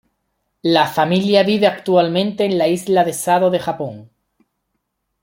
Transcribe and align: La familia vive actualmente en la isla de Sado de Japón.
La 0.63 0.87
familia 0.87 1.43
vive 1.43 1.67
actualmente 1.67 2.43
en 2.43 2.57
la 2.57 2.67
isla 2.67 3.03
de 3.03 3.13
Sado 3.13 3.51
de 3.51 3.59
Japón. 3.59 4.09